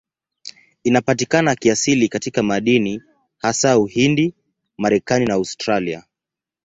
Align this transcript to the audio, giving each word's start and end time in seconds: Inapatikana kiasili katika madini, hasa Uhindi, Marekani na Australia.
Inapatikana 0.83 1.55
kiasili 1.55 2.07
katika 2.09 2.43
madini, 2.43 3.03
hasa 3.37 3.79
Uhindi, 3.79 4.33
Marekani 4.77 5.25
na 5.25 5.33
Australia. 5.33 6.03